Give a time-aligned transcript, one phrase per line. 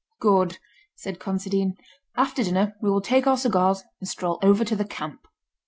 [0.19, 0.57] "Good!"
[0.95, 1.77] said Considine.
[2.17, 5.27] "After dinner we will take our cigars and stroll over to the camp."